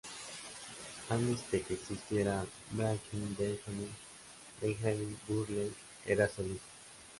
[1.11, 3.91] Antes de que existiera Breaking Benjamin,
[4.59, 5.71] Benjamin Burnley
[6.07, 6.65] era solista.